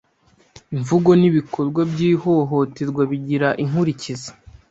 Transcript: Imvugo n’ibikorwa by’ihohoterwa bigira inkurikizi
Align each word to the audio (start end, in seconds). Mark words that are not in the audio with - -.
Imvugo 0.75 1.09
n’ibikorwa 1.19 1.81
by’ihohoterwa 1.91 3.01
bigira 3.11 3.49
inkurikizi 3.63 4.29